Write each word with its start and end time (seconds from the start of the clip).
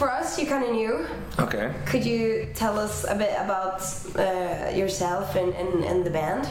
for 0.00 0.10
us, 0.10 0.38
you're 0.38 0.48
kind 0.48 0.64
of 0.64 0.72
knew. 0.72 1.06
Okay. 1.38 1.74
Could 1.84 2.06
you 2.06 2.48
tell 2.54 2.78
us 2.78 3.04
a 3.04 3.14
bit 3.14 3.34
about 3.38 3.82
uh, 4.16 4.74
yourself 4.74 5.34
and, 5.36 5.52
and, 5.52 5.84
and 5.84 6.06
the 6.06 6.10
band? 6.10 6.48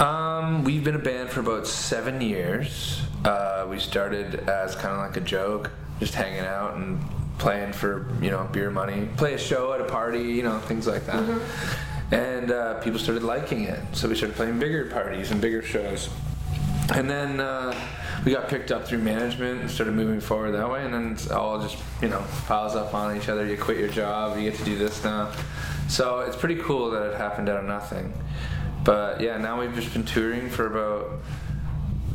Um, 0.00 0.64
we've 0.64 0.82
been 0.82 0.96
a 0.96 0.98
band 0.98 1.30
for 1.30 1.38
about 1.38 1.68
seven 1.68 2.20
years. 2.20 3.00
Uh, 3.24 3.64
we 3.70 3.78
started 3.78 4.48
as 4.48 4.74
kind 4.74 4.92
of 4.92 4.98
like 4.98 5.16
a 5.16 5.20
joke, 5.20 5.70
just 6.00 6.14
hanging 6.14 6.40
out 6.40 6.74
and 6.74 7.00
playing 7.38 7.72
for 7.72 8.12
you 8.20 8.32
know 8.32 8.48
beer 8.50 8.72
money, 8.72 9.08
play 9.16 9.34
a 9.34 9.38
show 9.38 9.72
at 9.72 9.80
a 9.80 9.84
party, 9.84 10.24
you 10.24 10.42
know 10.42 10.58
things 10.58 10.88
like 10.88 11.06
that. 11.06 11.40
And 12.10 12.50
uh, 12.50 12.80
people 12.80 12.98
started 12.98 13.22
liking 13.22 13.64
it, 13.64 13.78
so 13.92 14.08
we 14.08 14.16
started 14.16 14.34
playing 14.34 14.58
bigger 14.58 14.86
parties 14.86 15.30
and 15.30 15.40
bigger 15.40 15.62
shows. 15.62 16.10
And 16.94 17.08
then 17.08 17.38
uh, 17.38 17.74
we 18.24 18.32
got 18.32 18.48
picked 18.48 18.72
up 18.72 18.86
through 18.86 18.98
management 18.98 19.60
and 19.60 19.70
started 19.70 19.94
moving 19.94 20.20
forward 20.20 20.52
that 20.52 20.70
way. 20.70 20.84
And 20.84 20.94
then 20.94 21.12
it's 21.12 21.30
all 21.30 21.60
just 21.60 21.78
you 22.00 22.08
know 22.08 22.24
piles 22.46 22.74
up 22.76 22.94
on 22.94 23.16
each 23.16 23.28
other. 23.28 23.46
You 23.46 23.56
quit 23.56 23.78
your 23.78 23.88
job, 23.88 24.36
you 24.38 24.50
get 24.50 24.58
to 24.58 24.64
do 24.64 24.76
this 24.76 25.04
now. 25.04 25.32
So 25.88 26.20
it's 26.20 26.36
pretty 26.36 26.56
cool 26.56 26.90
that 26.90 27.12
it 27.12 27.16
happened 27.16 27.48
out 27.48 27.60
of 27.60 27.66
nothing. 27.66 28.12
But 28.84 29.20
yeah, 29.20 29.36
now 29.36 29.60
we've 29.60 29.74
just 29.74 29.92
been 29.92 30.04
touring 30.04 30.48
for 30.48 30.66
about. 30.66 31.20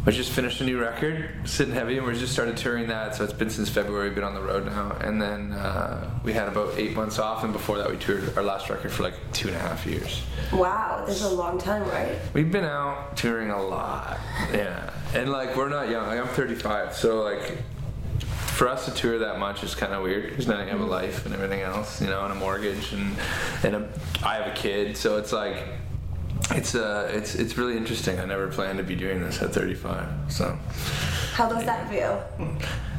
We 0.05 0.11
just 0.11 0.31
finished 0.31 0.59
a 0.59 0.65
new 0.65 0.81
record, 0.81 1.29
Sitting 1.45 1.73
Heavy, 1.73 1.97
and 1.97 2.05
we 2.05 2.13
just 2.19 2.33
started 2.33 2.57
touring 2.57 2.87
that. 2.87 3.15
So 3.15 3.23
it's 3.23 3.31
been 3.31 3.49
since 3.49 3.69
February. 3.69 4.09
Been 4.09 4.25
on 4.25 4.33
the 4.33 4.41
road 4.41 4.65
now, 4.65 4.97
and 4.99 5.21
then 5.21 5.53
uh, 5.53 6.19
we 6.25 6.33
had 6.33 6.49
about 6.49 6.77
eight 6.77 6.93
months 6.93 7.19
off, 7.19 7.45
and 7.45 7.53
before 7.53 7.77
that, 7.77 7.89
we 7.89 7.95
toured 7.95 8.35
our 8.37 8.43
last 8.43 8.69
record 8.69 8.91
for 8.91 9.03
like 9.03 9.13
two 9.31 9.47
and 9.47 9.55
a 9.55 9.59
half 9.61 9.85
years. 9.85 10.21
Wow, 10.51 11.05
this 11.07 11.23
is 11.23 11.31
a 11.31 11.33
long 11.33 11.57
time, 11.57 11.83
right? 11.83 12.17
We've 12.33 12.51
been 12.51 12.65
out 12.65 13.15
touring 13.15 13.49
a 13.51 13.63
lot, 13.63 14.19
yeah, 14.51 14.89
and 15.13 15.31
like 15.31 15.55
we're 15.55 15.69
not 15.69 15.89
young. 15.89 16.05
Like 16.07 16.19
I'm 16.19 16.27
35, 16.27 16.93
so 16.93 17.23
like 17.23 17.59
for 18.19 18.67
us 18.67 18.83
to 18.85 18.91
tour 18.91 19.19
that 19.19 19.39
much 19.39 19.63
is 19.63 19.73
kind 19.73 19.93
of 19.93 20.03
weird 20.03 20.29
because 20.29 20.47
now 20.49 20.61
you 20.61 20.67
have 20.67 20.81
a 20.81 20.85
life 20.85 21.25
and 21.25 21.33
everything 21.33 21.61
else, 21.61 22.01
you 22.01 22.07
know, 22.07 22.25
and 22.25 22.33
a 22.33 22.35
mortgage 22.35 22.91
and 22.91 23.15
and 23.63 23.75
a, 23.77 23.89
I 24.21 24.35
have 24.35 24.47
a 24.47 24.55
kid, 24.55 24.97
so 24.97 25.17
it's 25.17 25.31
like 25.31 25.65
it's 26.51 26.75
uh 26.75 27.09
it's 27.13 27.35
it's 27.35 27.57
really 27.57 27.77
interesting. 27.77 28.19
I 28.19 28.25
never 28.25 28.47
planned 28.47 28.77
to 28.77 28.83
be 28.83 28.95
doing 28.95 29.21
this 29.21 29.41
at 29.41 29.53
35, 29.53 30.07
so 30.29 30.57
How 31.33 31.47
does 31.49 31.63
that 31.65 31.89
feel? 31.89 32.23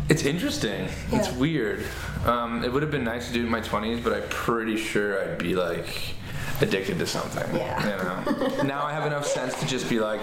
it's 0.09 0.25
interesting. 0.25 0.89
It's 1.13 1.31
weird. 1.33 1.85
Um, 2.27 2.65
it 2.65 2.73
would 2.73 2.83
have 2.83 2.91
been 2.91 3.05
nice 3.05 3.27
to 3.29 3.33
do 3.33 3.41
it 3.41 3.45
in 3.45 3.51
my 3.51 3.61
20s, 3.61 4.03
but 4.03 4.13
I'm 4.13 4.29
pretty 4.29 4.77
sure 4.77 5.23
I'd 5.23 5.39
be 5.39 5.55
like 5.55 6.15
addicted 6.61 6.99
to 6.99 7.07
something. 7.07 7.55
Yeah. 7.57 7.81
You 7.83 8.05
know. 8.05 8.63
now 8.65 8.85
I 8.85 8.93
have 8.93 9.07
enough 9.07 9.27
sense 9.27 9.59
to 9.61 9.67
just 9.67 9.89
be 9.89 10.01
like, 10.01 10.21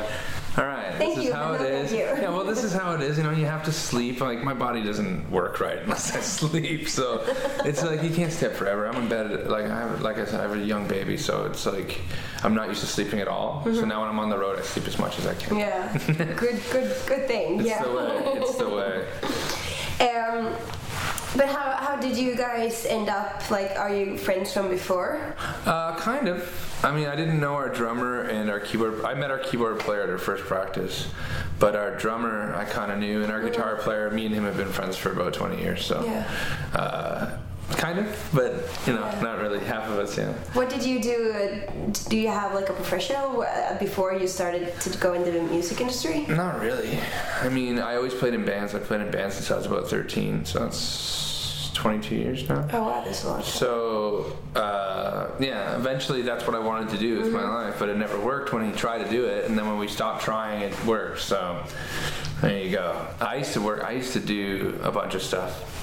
all 0.57 0.65
right, 0.65 0.93
Thank 0.95 1.15
this 1.15 1.23
you, 1.23 1.29
is 1.29 1.35
how 1.35 1.53
it 1.53 1.61
is. 1.61 1.93
Yeah. 1.93 2.29
Well, 2.29 2.43
this 2.43 2.65
is 2.65 2.73
how 2.73 2.93
it 2.93 3.01
is. 3.01 3.17
You 3.17 3.23
know, 3.23 3.31
you 3.31 3.45
have 3.45 3.63
to 3.63 3.71
sleep. 3.71 4.19
Like 4.19 4.43
my 4.43 4.53
body 4.53 4.83
doesn't 4.83 5.31
work 5.31 5.61
right 5.61 5.77
unless 5.83 6.13
I 6.13 6.19
sleep. 6.19 6.89
So 6.89 7.23
it's 7.63 7.83
like 7.83 8.03
you 8.03 8.09
can't 8.09 8.33
stay 8.33 8.47
up 8.47 8.53
forever. 8.53 8.85
I'm 8.85 8.95
in 9.01 9.07
bed. 9.07 9.47
Like 9.47 9.65
I 9.65 9.79
have, 9.79 10.01
like 10.01 10.17
I 10.17 10.25
said, 10.25 10.41
I 10.41 10.43
have 10.43 10.53
a 10.53 10.59
young 10.59 10.87
baby, 10.87 11.15
so 11.15 11.45
it's 11.45 11.65
like 11.65 12.01
I'm 12.43 12.53
not 12.53 12.67
used 12.67 12.81
to 12.81 12.87
sleeping 12.87 13.19
at 13.19 13.29
all. 13.29 13.63
So 13.63 13.85
now 13.85 14.01
when 14.01 14.09
I'm 14.09 14.19
on 14.19 14.29
the 14.29 14.37
road, 14.37 14.59
I 14.59 14.63
sleep 14.63 14.87
as 14.87 14.99
much 14.99 15.17
as 15.19 15.25
I 15.25 15.35
can. 15.35 15.57
Mm-hmm. 15.57 16.11
Yeah, 16.21 16.25
good, 16.35 16.61
good, 16.69 16.95
good 17.07 17.27
thing. 17.27 17.59
It's 17.59 17.69
yeah. 17.69 17.83
the 17.83 17.91
way. 17.91 18.21
It's 18.41 18.55
the 18.55 18.69
way. 18.69 19.07
Um, 20.01 20.55
but 21.35 21.47
how, 21.47 21.71
how 21.71 21.95
did 21.95 22.17
you 22.17 22.35
guys 22.35 22.85
end 22.85 23.09
up? 23.09 23.49
Like, 23.49 23.71
are 23.77 23.93
you 23.93 24.17
friends 24.17 24.53
from 24.53 24.69
before? 24.69 25.35
Uh, 25.65 25.95
kind 25.95 26.27
of. 26.27 26.43
I 26.83 26.91
mean, 26.91 27.07
I 27.07 27.15
didn't 27.15 27.39
know 27.39 27.53
our 27.53 27.69
drummer 27.69 28.21
and 28.23 28.49
our 28.49 28.59
keyboard. 28.59 29.03
I 29.05 29.13
met 29.13 29.29
our 29.31 29.37
keyboard 29.39 29.79
player 29.79 30.01
at 30.03 30.09
our 30.09 30.17
first 30.17 30.43
practice, 30.45 31.07
but 31.59 31.75
our 31.75 31.95
drummer 31.95 32.53
I 32.55 32.65
kind 32.65 32.91
of 32.91 32.99
knew, 32.99 33.21
and 33.23 33.31
our 33.31 33.41
guitar 33.41 33.75
player, 33.77 34.09
me 34.09 34.25
and 34.25 34.33
him 34.35 34.43
have 34.45 34.57
been 34.57 34.71
friends 34.71 34.97
for 34.97 35.11
about 35.11 35.33
20 35.33 35.61
years. 35.61 35.85
So, 35.85 36.03
Yeah. 36.03 36.29
uh, 36.73 37.37
kind 37.77 37.99
of, 37.99 38.29
but 38.33 38.51
you 38.87 38.93
know, 38.93 39.01
Yeah. 39.01 39.21
not 39.21 39.39
really. 39.39 39.59
Half 39.59 39.89
of 39.89 39.99
us, 39.99 40.17
yeah. 40.17 40.33
What 40.53 40.69
did 40.69 40.83
you 40.83 41.01
do? 41.01 41.33
uh, 41.33 41.91
Do 42.09 42.17
you 42.17 42.27
have 42.29 42.53
like 42.53 42.69
a 42.69 42.73
professional 42.73 43.41
uh, 43.43 43.77
before 43.79 44.13
you 44.15 44.27
started 44.27 44.79
to 44.81 44.89
go 44.97 45.13
into 45.13 45.31
the 45.31 45.41
music 45.41 45.81
industry? 45.81 46.25
Not 46.27 46.59
really. 46.61 46.99
I 47.41 47.49
mean, 47.49 47.79
I 47.79 47.95
always 47.95 48.13
played 48.13 48.33
in 48.33 48.45
bands. 48.45 48.73
I 48.75 48.79
played 48.79 49.01
in 49.01 49.11
bands 49.11 49.35
since 49.35 49.51
I 49.51 49.57
was 49.57 49.65
about 49.65 49.87
13, 49.89 50.45
so 50.45 50.59
that's 50.59 51.71
22 51.73 52.15
years 52.15 52.47
now. 52.49 52.67
Oh 52.73 52.83
wow, 52.83 53.01
that's 53.03 53.23
a 53.23 53.27
lot. 53.29 53.43
So 53.45 54.35
uh, 54.55 55.27
yeah, 55.39 55.75
eventually 55.77 56.21
that's 56.21 56.45
what 56.45 56.55
I 56.55 56.59
wanted 56.59 56.89
to 56.89 56.97
do 56.97 57.19
with 57.19 57.31
my 57.31 57.43
life, 57.47 57.75
but 57.79 57.89
it 57.89 57.97
never 57.97 58.19
worked 58.19 58.53
when 58.53 58.63
he 58.69 58.77
tried 58.77 59.03
to 59.03 59.09
do 59.09 59.25
it, 59.25 59.45
and 59.45 59.57
then 59.57 59.67
when 59.67 59.77
we 59.79 59.87
stopped 59.87 60.23
trying, 60.23 60.61
it 60.61 60.85
worked. 60.85 61.21
So 61.21 61.63
there 62.41 62.57
you 62.63 62.71
go. 62.71 63.07
I 63.19 63.35
used 63.37 63.53
to 63.53 63.61
work. 63.61 63.83
I 63.83 63.91
used 63.91 64.13
to 64.13 64.19
do 64.19 64.79
a 64.83 64.91
bunch 64.91 65.15
of 65.15 65.23
stuff, 65.23 65.80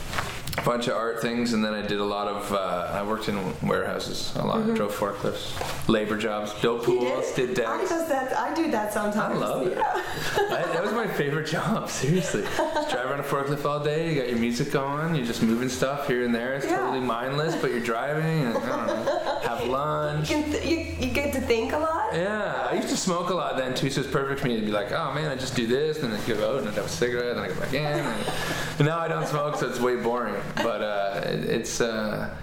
bunch 0.64 0.88
of 0.88 0.96
art 0.96 1.20
things, 1.20 1.52
and 1.52 1.64
then 1.64 1.74
I 1.74 1.82
did 1.82 2.00
a 2.00 2.04
lot 2.04 2.28
of. 2.28 2.52
Uh, 2.52 2.90
I 2.92 3.02
worked 3.02 3.28
in 3.28 3.36
warehouses 3.66 4.32
a 4.36 4.44
lot. 4.46 4.74
Drove 4.74 4.94
forklifts, 4.94 5.88
labor 5.88 6.16
jobs, 6.16 6.52
built 6.54 6.84
pools, 6.84 7.32
did 7.32 7.50
I 7.60 7.78
decks. 7.78 7.90
does 7.90 8.08
that. 8.08 8.36
I 8.36 8.54
do 8.54 8.70
that 8.70 8.92
sometimes. 8.92 9.36
I 9.40 9.46
love 9.46 9.66
it. 9.66 9.76
Yeah. 9.76 9.92
I, 10.36 10.62
that 10.72 10.82
was 10.82 10.92
my 10.92 11.06
favorite 11.06 11.46
job, 11.46 11.88
seriously. 12.02 12.42
Just 12.56 12.90
drive 12.90 13.06
around 13.10 13.20
a 13.20 13.22
forklift 13.24 13.64
all 13.64 13.80
day, 13.82 14.12
you 14.12 14.20
got 14.20 14.28
your 14.28 14.38
music 14.38 14.72
going, 14.72 15.14
you're 15.14 15.26
just 15.26 15.42
moving 15.42 15.68
stuff 15.68 16.06
here 16.06 16.24
and 16.24 16.34
there. 16.34 16.54
It's 16.54 16.66
Yeah. 16.66 16.78
totally 16.78 17.00
mindless, 17.00 17.54
but 17.56 17.70
you're 17.70 17.80
driving 17.80 18.44
and 18.46 18.56
I 18.56 18.76
don't 18.76 18.86
know, 19.04 19.38
have 19.42 19.66
lunch. 19.68 20.30
You, 20.30 20.36
can 20.42 20.52
th- 20.52 20.64
you, 20.64 21.06
you 21.06 21.12
get 21.12 21.32
to 21.34 21.40
think 21.40 21.72
a 21.72 21.78
lot. 21.78 22.07
Yeah, 22.12 22.68
I 22.70 22.74
used 22.74 22.88
to 22.88 22.96
smoke 22.96 23.30
a 23.30 23.34
lot 23.34 23.56
then 23.56 23.74
too, 23.74 23.90
so 23.90 24.00
it's 24.00 24.10
perfect 24.10 24.40
for 24.40 24.48
me 24.48 24.58
to 24.58 24.64
be 24.64 24.72
like, 24.72 24.92
oh 24.92 25.12
man, 25.14 25.30
I 25.30 25.34
just 25.36 25.54
do 25.54 25.66
this, 25.66 26.02
and 26.02 26.12
then 26.12 26.20
I 26.20 26.26
go 26.26 26.50
out 26.52 26.60
and 26.60 26.68
I'd 26.68 26.74
have 26.74 26.86
a 26.86 26.88
cigarette, 26.88 27.32
and 27.36 27.40
I 27.40 27.48
go 27.48 27.54
back 27.60 27.72
in. 27.74 27.84
And, 27.84 28.86
now 28.86 28.98
I 28.98 29.08
don't 29.08 29.26
smoke, 29.26 29.56
so 29.56 29.68
it's 29.68 29.80
way 29.80 29.96
boring. 29.96 30.36
But 30.56 30.82
uh, 30.82 31.20
it, 31.24 31.44
it's, 31.44 31.80
uh, 31.80 32.34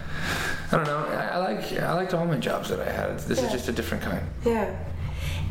I 0.72 0.76
don't 0.76 0.86
know, 0.86 0.98
I, 0.98 1.28
I 1.28 1.38
like 1.38 1.74
I 1.80 1.94
liked 1.94 2.14
all 2.14 2.26
my 2.26 2.38
jobs 2.38 2.70
that 2.70 2.80
I 2.80 2.92
had. 2.92 3.20
This 3.20 3.40
Yeah. 3.40 3.46
is 3.48 3.52
just 3.54 3.70
a 3.70 3.72
different 3.72 4.04
kind. 4.04 4.26
Yeah. 4.46 4.76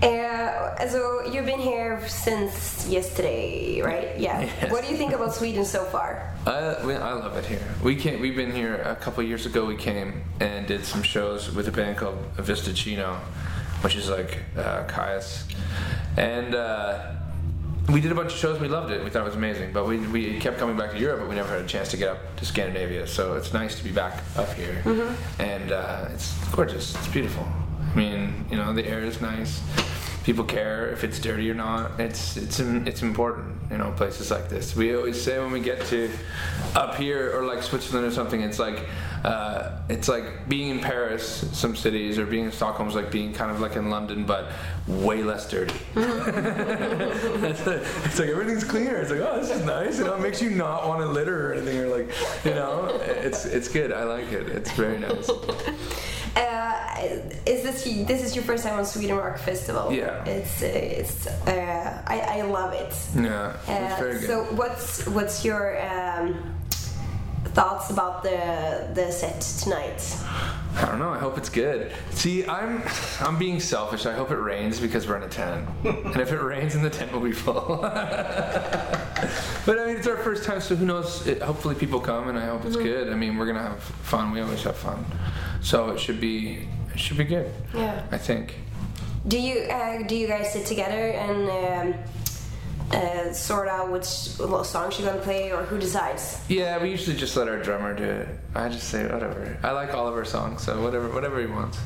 Uh, 0.03 0.87
so 0.89 1.25
you've 1.25 1.47
been 1.47 1.61
here 1.61 2.07
since 2.09 2.87
yesterday, 2.89 3.81
right? 3.81 4.19
Yeah. 4.19 4.41
Yes. 4.61 4.71
What 4.73 4.85
do 4.85 4.91
you 4.91 4.97
think 4.97 5.13
about 5.13 5.35
Sweden 5.35 5.65
so 5.65 5.85
far? 5.85 6.31
Uh, 6.47 6.75
we, 6.85 6.95
I 6.95 7.13
love 7.15 7.37
it 7.37 7.47
here. 7.47 7.63
We 7.83 7.97
came. 7.97 8.21
We've 8.21 8.37
been 8.37 8.53
here 8.53 8.77
a 8.77 8.97
couple 8.97 9.23
years 9.23 9.47
ago. 9.47 9.65
We 9.65 9.77
came 9.77 10.25
and 10.41 10.67
did 10.67 10.85
some 10.85 11.03
shows 11.03 11.51
with 11.55 11.69
a 11.69 11.73
band 11.73 11.97
called 11.97 12.17
Vista 12.37 12.75
Chino, 12.75 13.19
which 13.85 13.97
is 13.97 14.09
like 14.09 14.39
uh, 14.57 14.85
Kyuss, 14.87 15.45
and 16.17 16.55
uh, 16.55 17.13
we 17.91 18.01
did 18.01 18.11
a 18.11 18.15
bunch 18.15 18.33
of 18.33 18.39
shows. 18.39 18.59
We 18.59 18.67
loved 18.67 18.91
it. 18.91 19.05
We 19.05 19.11
thought 19.11 19.23
it 19.23 19.27
was 19.27 19.35
amazing. 19.35 19.73
But 19.73 19.87
we, 19.87 19.99
we 19.99 20.39
kept 20.41 20.59
coming 20.59 20.77
back 20.77 20.93
to 20.93 20.99
Europe, 20.99 21.21
but 21.21 21.29
we 21.29 21.35
never 21.35 21.51
had 21.51 21.61
a 21.61 21.67
chance 21.67 21.91
to 21.91 21.99
get 21.99 22.09
up 22.09 22.37
to 22.37 22.47
Scandinavia. 22.47 23.07
So 23.07 23.35
it's 23.35 23.53
nice 23.53 23.77
to 23.77 23.85
be 23.85 23.93
back 23.93 24.23
up 24.37 24.51
here, 24.55 24.83
and 25.39 25.71
uh, 25.71 26.09
it's 26.13 26.33
gorgeous. 26.49 26.95
It's 26.95 27.09
beautiful. 27.09 27.47
I 27.93 27.97
mean, 27.97 28.47
you 28.51 28.57
know, 28.57 28.73
the 28.73 28.87
air 28.87 29.05
is 29.05 29.21
nice. 29.21 29.63
People 30.25 30.45
care 30.45 30.91
if 30.91 31.05
it's 31.05 31.19
dirty 31.19 31.51
or 31.51 31.55
not. 31.55 32.01
It's 32.01 32.39
it's 32.39 32.59
it's 32.59 33.03
important, 33.03 33.71
you 33.71 33.77
know, 33.77 33.93
places 33.95 34.31
like 34.31 34.49
this. 34.49 34.75
We 34.75 34.97
always 34.97 35.23
say 35.23 35.39
when 35.39 35.53
we 35.53 35.61
get 35.61 35.85
to 35.89 36.11
up 36.75 36.95
here 36.95 37.39
or 37.39 37.45
like 37.45 37.63
Switzerland 37.63 38.07
or 38.07 38.11
something, 38.11 38.41
it's 38.41 38.59
like 38.59 38.87
uh, 39.25 39.71
it's 39.89 40.07
like 40.09 40.49
being 40.49 40.69
in 40.69 40.81
Paris, 40.81 41.25
some 41.59 41.75
cities, 41.75 42.19
or 42.19 42.27
being 42.27 42.45
in 42.45 42.53
Stockholm 42.53 42.89
is 42.89 42.95
like 42.95 43.11
being 43.11 43.33
kind 43.33 43.51
of 43.51 43.61
like 43.61 43.75
in 43.77 43.89
London, 43.91 44.25
but 44.25 44.51
way 44.87 45.23
less 45.23 45.49
dirty. 45.51 45.75
It's 48.05 48.19
like 48.19 48.29
everything's 48.29 48.65
cleaner. 48.65 48.97
It's 48.97 49.11
like 49.11 49.21
oh, 49.21 49.41
this 49.41 49.51
is 49.51 49.65
nice. 49.65 49.99
You 49.99 50.05
know, 50.05 50.15
it 50.15 50.21
makes 50.21 50.41
you 50.43 50.51
not 50.51 50.87
want 50.87 51.01
to 51.01 51.07
litter 51.09 51.51
or 51.51 51.55
anything. 51.55 51.79
Or 51.79 51.89
like, 51.89 52.11
you 52.45 52.53
know, 52.55 52.87
it's 53.03 53.45
it's 53.47 53.69
good. 53.69 53.93
I 53.93 54.05
like 54.05 54.31
it. 54.33 54.49
It's 54.49 54.71
very 54.73 54.99
nice. 54.99 55.31
Uh, 56.37 56.99
is 57.47 57.63
this 57.63 57.85
this 58.09 58.21
is 58.25 58.35
your 58.35 58.45
first 58.45 58.65
time 58.65 58.77
on 58.77 58.85
Sweden 58.85 59.17
Rock 59.17 59.39
Festival? 59.39 59.93
Yeah. 59.93 60.25
It's 60.25 60.63
uh, 60.65 60.67
it's 60.67 61.27
uh, 61.29 62.03
I, 62.09 62.19
I 62.39 62.43
love 62.43 62.73
it. 62.73 62.93
Yeah, 63.15 63.53
it's 63.53 63.69
Uh, 63.69 63.97
very 64.01 64.19
good. 64.19 64.27
so 64.27 64.43
what's 64.57 65.07
what's 65.07 65.45
your 65.45 65.81
um, 65.81 66.35
thoughts 67.55 67.91
about 67.91 68.23
the 68.23 68.91
the 68.95 69.11
set 69.11 69.41
tonight? 69.41 70.17
I 70.77 70.87
don't 70.87 70.99
know. 70.99 71.11
I 71.11 71.19
hope 71.19 71.39
it's 71.39 71.49
good. 71.49 71.93
See, 72.11 72.45
I'm 72.47 72.83
I'm 73.21 73.39
being 73.39 73.61
selfish. 73.61 74.07
I 74.07 74.13
hope 74.13 74.33
it 74.33 74.37
rains 74.37 74.81
because 74.81 75.07
we're 75.07 75.17
in 75.17 75.23
a 75.23 75.29
tent, 75.29 75.69
and 75.85 76.17
if 76.17 76.33
it 76.33 76.43
rains, 76.43 76.75
then 76.75 76.83
the 76.83 76.91
tent 76.91 77.13
will 77.13 77.21
be 77.21 77.33
full. 77.33 77.79
but 77.83 79.79
I 79.79 79.87
mean, 79.87 79.97
it's 79.97 80.09
our 80.09 80.17
first 80.17 80.45
time, 80.45 80.61
so 80.61 80.75
who 80.75 80.85
knows? 80.85 81.27
It, 81.27 81.41
hopefully, 81.41 81.77
people 81.77 82.01
come, 82.01 82.29
and 82.29 82.37
I 82.37 82.47
hope 82.47 82.65
it's 82.65 82.77
good. 82.77 83.09
I 83.09 83.15
mean, 83.15 83.37
we're 83.37 83.47
gonna 83.47 83.63
have 83.63 83.83
fun. 83.83 84.33
We 84.33 84.41
always 84.41 84.65
have 84.65 84.77
fun, 84.77 85.05
so 85.63 85.91
it 85.91 86.01
should 86.01 86.21
be 86.21 86.67
it 86.93 86.99
should 86.99 87.19
be 87.19 87.25
good. 87.25 87.53
Yeah. 87.73 88.05
I 88.11 88.19
think. 88.19 88.57
Do 89.29 89.39
you 89.39 89.61
uh, 89.71 90.03
do 90.03 90.17
you 90.17 90.27
guys 90.27 90.53
sit 90.53 90.67
together 90.67 91.11
and 91.13 91.95
um, 91.95 92.01
uh, 92.93 93.33
sort 93.33 93.69
out 93.69 93.91
which 93.91 94.05
song 94.05 94.93
you're 94.99 95.09
gonna 95.09 95.23
play, 95.23 95.53
or 95.53 95.63
who 95.65 95.79
decides? 95.79 96.41
Yeah, 96.49 96.83
we 96.83 96.91
usually 96.91 97.17
just 97.17 97.37
let 97.37 97.49
our 97.49 97.63
drummer 97.63 97.95
do 97.95 98.05
it. 98.05 98.29
I 98.55 98.69
just 98.69 98.89
say 98.89 99.03
whatever. 99.05 99.59
I 99.63 99.71
like 99.73 99.95
all 99.95 100.07
of 100.07 100.15
our 100.15 100.25
songs, 100.25 100.63
so 100.63 100.81
whatever 100.83 101.09
whatever 101.09 101.41
he 101.41 101.47
wants. 101.47 101.79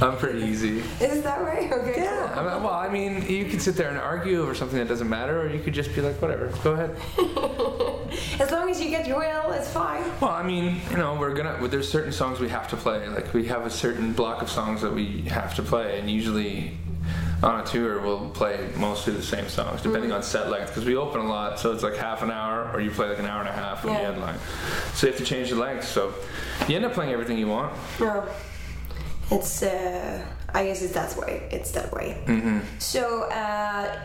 I'm 0.00 0.16
pretty 0.16 0.42
easy. 0.42 0.78
Is 1.00 1.22
that 1.22 1.40
right? 1.42 1.72
Okay. 1.72 2.02
Yeah. 2.02 2.32
I 2.34 2.42
mean, 2.42 2.62
well, 2.64 2.74
I 2.74 2.88
mean, 2.88 3.24
you 3.28 3.44
could 3.44 3.62
sit 3.62 3.76
there 3.76 3.88
and 3.88 3.96
argue 3.96 4.42
over 4.42 4.54
something 4.54 4.78
that 4.78 4.88
doesn't 4.88 5.08
matter, 5.08 5.42
or 5.42 5.48
you 5.48 5.62
could 5.62 5.72
just 5.72 5.94
be 5.94 6.00
like, 6.00 6.20
whatever, 6.20 6.48
go 6.64 6.72
ahead. 6.72 6.96
As 8.40 8.50
long 8.50 8.68
as 8.68 8.80
you 8.80 8.90
get 8.90 9.06
your 9.06 9.18
will, 9.18 9.52
it's 9.52 9.70
fine. 9.70 10.02
Well, 10.20 10.30
I 10.30 10.42
mean, 10.42 10.80
you 10.90 10.96
know, 10.96 11.14
we're 11.14 11.34
gonna. 11.34 11.68
There's 11.68 11.88
certain 11.88 12.12
songs 12.12 12.40
we 12.40 12.48
have 12.48 12.68
to 12.70 12.76
play. 12.76 13.08
Like 13.08 13.32
we 13.32 13.46
have 13.46 13.66
a 13.66 13.70
certain 13.70 14.12
block 14.12 14.42
of 14.42 14.50
songs 14.50 14.82
that 14.82 14.92
we 14.92 15.22
have 15.22 15.54
to 15.56 15.62
play, 15.62 15.98
and 15.98 16.10
usually 16.10 16.76
on 17.42 17.60
a 17.60 17.64
tour 17.64 18.00
we'll 18.00 18.30
play 18.30 18.70
mostly 18.76 19.12
the 19.12 19.22
same 19.22 19.48
songs, 19.48 19.82
depending 19.82 20.10
Mm-hmm. 20.10 20.16
on 20.18 20.22
set 20.22 20.50
length. 20.50 20.68
Because 20.68 20.84
we 20.84 20.96
open 20.96 21.20
a 21.20 21.26
lot, 21.26 21.58
so 21.58 21.72
it's 21.72 21.82
like 21.82 21.96
half 21.96 22.22
an 22.22 22.30
hour, 22.30 22.70
or 22.72 22.80
you 22.80 22.90
play 22.90 23.08
like 23.08 23.18
an 23.18 23.26
hour 23.26 23.40
and 23.40 23.48
a 23.48 23.52
half 23.52 23.84
when 23.84 23.94
Yeah. 23.94 24.00
you 24.00 24.06
headline. 24.06 24.38
So 24.94 25.06
you 25.06 25.12
have 25.12 25.20
to 25.20 25.26
change 25.26 25.50
the 25.50 25.56
length. 25.56 25.84
So 25.86 26.14
you 26.68 26.76
end 26.76 26.84
up 26.84 26.92
playing 26.92 27.12
everything 27.12 27.38
you 27.38 27.48
want. 27.48 27.74
No, 28.00 28.26
it's. 29.30 29.62
Uh, 29.62 30.24
I 30.56 30.66
guess 30.66 30.82
it's 30.82 30.92
that 30.94 31.16
way. 31.16 31.48
It's 31.50 31.72
that 31.72 31.92
way. 31.92 32.22
Mm-hmm. 32.26 32.60
So 32.78 33.24
uh, 33.24 33.98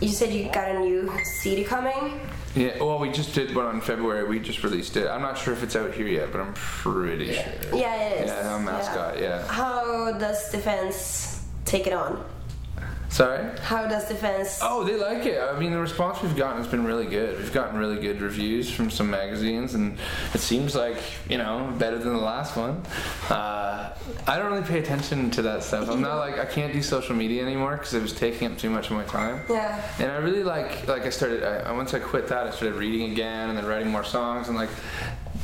you 0.00 0.08
said 0.08 0.32
you 0.32 0.50
got 0.50 0.70
a 0.70 0.78
new 0.78 1.12
CD 1.24 1.62
coming. 1.62 2.18
Yeah. 2.54 2.82
Well, 2.82 2.98
we 2.98 3.10
just 3.12 3.34
did 3.34 3.54
one 3.54 3.66
on 3.66 3.80
February. 3.82 4.26
We 4.26 4.40
just 4.40 4.64
released 4.64 4.96
it. 4.96 5.06
I'm 5.08 5.20
not 5.20 5.36
sure 5.38 5.52
if 5.52 5.62
it's 5.62 5.76
out 5.76 5.92
here 5.94 6.08
yet, 6.08 6.32
but 6.32 6.40
I'm 6.40 6.54
pretty 6.54 7.34
sure. 7.34 7.44
Yeah, 7.74 7.94
it 7.96 8.24
is. 8.24 8.30
Yeah, 8.30 8.54
I'm 8.56 8.64
mascot. 8.64 9.20
Yeah. 9.20 9.46
How 9.46 10.12
does 10.12 10.50
Defense 10.50 11.44
take 11.66 11.86
it 11.86 11.92
on? 11.92 12.24
Sorry. 13.20 13.58
How 13.60 13.86
does 13.86 14.08
Defense? 14.08 14.60
Oh, 14.62 14.82
they 14.82 14.96
like 14.96 15.26
it. 15.26 15.38
I 15.42 15.58
mean, 15.58 15.72
the 15.72 15.78
response 15.78 16.22
we've 16.22 16.34
gotten 16.34 16.56
has 16.56 16.66
been 16.66 16.84
really 16.84 17.04
good. 17.04 17.36
We've 17.36 17.52
gotten 17.52 17.78
really 17.78 18.00
good 18.00 18.22
reviews 18.22 18.70
from 18.70 18.88
some 18.88 19.10
magazines, 19.10 19.74
and 19.74 19.98
it 20.32 20.40
seems 20.40 20.74
like 20.74 20.96
you 21.28 21.36
know 21.36 21.70
better 21.78 21.98
than 21.98 22.14
the 22.14 22.18
last 22.18 22.56
one. 22.56 22.82
Uh, 23.28 23.94
I 24.26 24.38
don't 24.38 24.50
really 24.50 24.66
pay 24.66 24.78
attention 24.78 25.30
to 25.32 25.42
that 25.42 25.62
stuff. 25.62 25.90
I'm 25.90 26.00
not 26.00 26.16
like 26.16 26.38
I 26.38 26.46
can't 26.46 26.72
do 26.72 26.80
social 26.80 27.14
media 27.14 27.42
anymore 27.42 27.76
because 27.76 27.92
it 27.92 28.00
was 28.00 28.14
taking 28.14 28.50
up 28.50 28.56
too 28.56 28.70
much 28.70 28.86
of 28.86 28.96
my 28.96 29.04
time. 29.04 29.44
Yeah. 29.50 29.82
And 29.98 30.10
I 30.10 30.16
really 30.16 30.42
like 30.42 30.88
like 30.88 31.02
I 31.02 31.10
started. 31.10 31.42
I, 31.42 31.70
once 31.72 31.92
I 31.92 31.98
quit 31.98 32.26
that, 32.28 32.46
I 32.46 32.50
started 32.52 32.76
reading 32.76 33.12
again 33.12 33.50
and 33.50 33.58
then 33.58 33.66
writing 33.66 33.90
more 33.90 34.04
songs 34.04 34.48
and 34.48 34.56
like. 34.56 34.70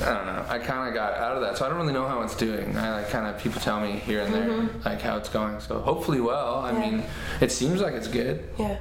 I 0.00 0.04
don't 0.04 0.26
know. 0.26 0.44
I 0.48 0.58
kind 0.58 0.88
of 0.88 0.94
got 0.94 1.14
out 1.14 1.36
of 1.36 1.42
that, 1.42 1.56
so 1.56 1.64
I 1.64 1.68
don't 1.68 1.78
really 1.78 1.92
know 1.92 2.06
how 2.06 2.20
it's 2.22 2.36
doing. 2.36 2.76
I 2.76 2.92
like 3.00 3.08
kind 3.10 3.26
of 3.26 3.40
people 3.40 3.60
tell 3.60 3.80
me 3.80 3.92
here 3.92 4.20
and 4.20 4.34
there 4.34 4.68
like 4.84 5.00
how 5.00 5.16
it's 5.16 5.28
going. 5.28 5.58
So 5.60 5.78
hopefully, 5.80 6.20
well. 6.20 6.60
I 6.60 6.72
Mm-hmm. 6.72 6.80
Yeah. 6.82 6.90
mean, 6.90 7.04
it 7.40 7.52
seems 7.52 7.80
like 7.80 7.94
it's 7.94 8.08
good. 8.08 8.48
Yeah. 8.58 8.78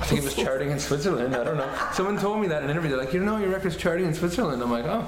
I 0.00 0.04
think 0.04 0.20
it 0.20 0.24
was 0.24 0.34
charting 0.34 0.70
in 0.70 0.78
Switzerland. 0.78 1.34
I 1.34 1.42
don't 1.42 1.56
know. 1.56 1.72
Someone 1.92 2.18
told 2.18 2.40
me 2.40 2.48
that 2.48 2.58
in 2.62 2.64
an 2.64 2.70
interview. 2.70 2.90
They're 2.90 2.98
like, 3.04 3.12
you 3.12 3.18
don't 3.20 3.26
know, 3.26 3.38
your 3.38 3.48
record's 3.50 3.76
charting 3.76 4.06
in 4.06 4.14
Switzerland. 4.14 4.62
I'm 4.62 4.70
like, 4.70 4.84
oh. 4.84 5.04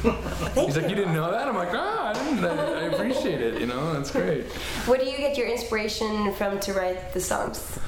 He's 0.54 0.76
like, 0.76 0.88
you. 0.88 0.94
didn't 0.94 1.12
know 1.12 1.30
that? 1.30 1.48
I'm 1.48 1.56
like, 1.56 1.70
ah, 1.72 2.10
I 2.10 2.12
didn't. 2.14 2.44
I, 2.44 2.48
I 2.48 2.82
appreciate 2.84 3.40
it. 3.40 3.60
You 3.60 3.66
know, 3.66 3.92
that's 3.92 4.10
great. 4.12 4.44
Where 4.86 4.98
do 4.98 5.04
you 5.04 5.16
get 5.18 5.36
your 5.36 5.48
inspiration 5.48 6.32
from 6.34 6.60
to 6.60 6.72
write 6.72 7.12
the 7.12 7.20
songs? 7.20 7.78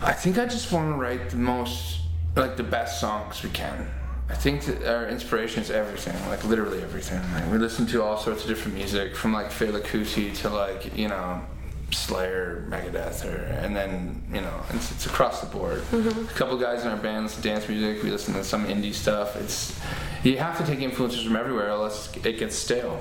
I 0.00 0.12
think 0.12 0.38
I 0.38 0.44
just 0.46 0.70
want 0.72 0.90
to 0.94 0.94
write 1.00 1.30
the 1.30 1.36
most, 1.36 2.00
like 2.36 2.56
the 2.56 2.62
best 2.62 3.00
songs 3.00 3.42
we 3.42 3.50
can. 3.50 3.88
I 4.32 4.34
think 4.34 4.64
that 4.64 4.82
our 4.90 5.06
inspiration 5.08 5.62
is 5.62 5.70
everything, 5.70 6.18
like 6.28 6.42
literally 6.44 6.82
everything. 6.82 7.20
Like 7.34 7.52
we 7.52 7.58
listen 7.58 7.86
to 7.88 8.02
all 8.02 8.16
sorts 8.16 8.42
of 8.42 8.48
different 8.48 8.76
music, 8.76 9.14
from 9.14 9.34
like 9.34 9.50
Fela 9.50 9.82
Kuti 9.82 10.34
to 10.38 10.48
like 10.48 10.96
you 10.96 11.08
know 11.08 11.42
Slayer, 11.90 12.66
Megadeth, 12.70 13.26
or 13.26 13.44
and 13.44 13.76
then 13.76 14.22
you 14.32 14.40
know 14.40 14.62
it's, 14.70 14.90
it's 14.90 15.04
across 15.04 15.42
the 15.42 15.46
board. 15.46 15.82
Mm-hmm. 15.90 16.24
A 16.24 16.32
couple 16.32 16.56
guys 16.56 16.82
in 16.82 16.88
our 16.88 16.96
band 16.96 17.24
listen 17.24 17.42
to 17.42 17.48
dance 17.48 17.68
music. 17.68 18.02
We 18.02 18.10
listen 18.10 18.32
to 18.34 18.42
some 18.42 18.66
indie 18.66 18.94
stuff. 18.94 19.36
It's 19.36 19.78
you 20.24 20.38
have 20.38 20.56
to 20.58 20.64
take 20.64 20.80
influences 20.80 21.24
from 21.24 21.36
everywhere, 21.36 21.68
else 21.68 22.10
it 22.16 22.38
gets 22.38 22.56
stale. 22.56 22.98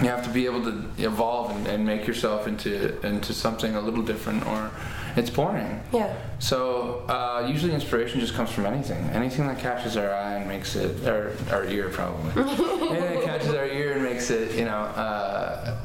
You 0.00 0.08
have 0.08 0.24
to 0.24 0.30
be 0.30 0.46
able 0.46 0.62
to 0.64 0.90
evolve 0.98 1.54
and, 1.54 1.66
and 1.66 1.86
make 1.86 2.06
yourself 2.06 2.48
into 2.48 2.98
into 3.06 3.34
something 3.34 3.76
a 3.76 3.80
little 3.82 4.02
different, 4.02 4.46
or 4.46 4.70
it's 5.16 5.30
boring. 5.30 5.80
Yeah. 5.92 6.14
So 6.38 7.04
uh, 7.08 7.46
usually 7.48 7.72
inspiration 7.72 8.20
just 8.20 8.34
comes 8.34 8.50
from 8.50 8.66
anything, 8.66 9.02
anything 9.10 9.46
that 9.46 9.58
catches 9.58 9.96
our 9.96 10.12
eye 10.12 10.34
and 10.34 10.48
makes 10.48 10.76
it, 10.76 11.06
or 11.06 11.36
our 11.50 11.64
ear 11.64 11.88
probably, 11.90 12.42
anything 12.42 13.14
that 13.14 13.24
catches 13.24 13.54
our 13.54 13.66
ear 13.66 13.92
and 13.94 14.02
makes 14.02 14.30
it, 14.30 14.54
you 14.56 14.64
know. 14.64 14.78
Uh, 14.78 15.78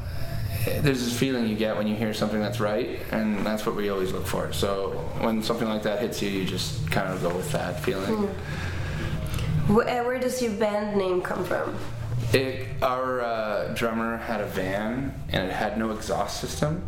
there's 0.82 1.02
this 1.02 1.18
feeling 1.18 1.46
you 1.48 1.56
get 1.56 1.74
when 1.76 1.86
you 1.86 1.96
hear 1.96 2.12
something 2.12 2.38
that's 2.38 2.60
right, 2.60 3.00
and 3.12 3.38
that's 3.46 3.64
what 3.64 3.74
we 3.74 3.88
always 3.88 4.12
look 4.12 4.26
for. 4.26 4.52
So 4.52 4.90
when 5.20 5.42
something 5.42 5.66
like 5.68 5.82
that 5.84 6.00
hits 6.00 6.20
you, 6.20 6.28
you 6.28 6.44
just 6.44 6.90
kind 6.90 7.08
of 7.12 7.22
go 7.22 7.34
with 7.34 7.50
that 7.52 7.80
feeling. 7.80 8.28
Wh- 9.68 9.86
uh, 9.86 10.02
where 10.02 10.18
does 10.18 10.42
your 10.42 10.52
band 10.52 10.98
name 10.98 11.22
come 11.22 11.44
from? 11.44 11.74
It, 12.32 12.68
our 12.82 13.22
uh, 13.22 13.72
drummer 13.74 14.18
had 14.18 14.40
a 14.40 14.46
van 14.46 15.14
and 15.30 15.48
it 15.48 15.52
had 15.52 15.78
no 15.78 15.90
exhaust 15.92 16.40
system. 16.40 16.82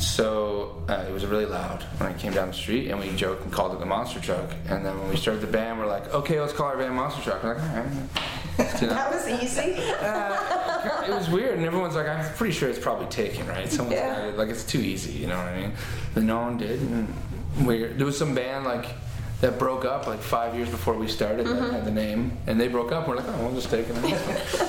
So 0.00 0.82
uh, 0.88 1.04
it 1.06 1.12
was 1.12 1.26
really 1.26 1.44
loud 1.44 1.82
when 1.98 2.10
I 2.10 2.16
came 2.16 2.32
down 2.32 2.48
the 2.48 2.54
street, 2.54 2.88
and 2.90 2.98
we 2.98 3.14
joked 3.16 3.42
and 3.44 3.52
called 3.52 3.74
it 3.74 3.80
the 3.80 3.86
monster 3.86 4.18
truck. 4.18 4.50
And 4.68 4.84
then 4.84 4.98
when 4.98 5.08
we 5.10 5.16
started 5.16 5.42
the 5.42 5.46
band, 5.46 5.78
we're 5.78 5.86
like, 5.86 6.12
okay, 6.14 6.40
let's 6.40 6.52
call 6.54 6.66
our 6.66 6.76
band 6.78 6.94
Monster 6.94 7.20
Truck. 7.22 7.42
We're 7.44 7.54
like, 7.54 7.62
all 7.62 7.76
right. 7.76 7.86
You 8.80 8.88
know? 8.88 8.94
That 8.94 9.10
was 9.10 9.26
easy. 9.42 9.74
Uh, 10.00 11.04
it 11.06 11.10
was 11.10 11.28
weird, 11.30 11.56
and 11.56 11.66
everyone's 11.66 11.94
like, 11.94 12.06
I'm 12.08 12.24
pretty 12.34 12.52
sure 12.52 12.68
it's 12.68 12.78
probably 12.78 13.06
taken, 13.06 13.46
right? 13.46 13.70
Someone's 13.70 13.96
Yeah. 13.98 14.26
it. 14.28 14.36
Like, 14.38 14.48
it's 14.50 14.64
too 14.64 14.80
easy, 14.80 15.12
you 15.12 15.26
know 15.28 15.36
what 15.36 15.46
I 15.46 15.60
mean? 15.60 15.72
But 16.14 16.22
no 16.24 16.40
one 16.40 16.56
did. 16.58 16.80
And. 16.80 17.12
There 17.58 18.06
was 18.06 18.16
some 18.18 18.34
band, 18.34 18.64
like, 18.64 18.86
that 19.40 19.58
broke 19.58 19.84
up 19.84 20.06
like 20.06 20.20
five 20.20 20.54
years 20.54 20.68
before 20.68 20.94
we 20.94 21.08
started 21.08 21.46
that 21.46 21.72
had 21.72 21.84
the 21.84 21.90
name, 21.90 22.36
and 22.46 22.60
they 22.60 22.68
broke 22.68 22.92
up. 22.92 23.08
We're 23.08 23.16
like, 23.16 23.26
oh, 23.28 23.44
we'll 23.44 23.54
just 23.54 23.70
take 23.70 23.86
it. 23.88 23.96